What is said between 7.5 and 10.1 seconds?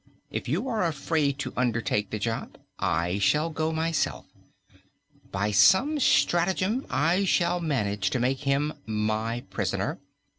manage to make him my prisoner.